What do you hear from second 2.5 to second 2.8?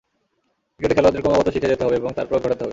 হবে।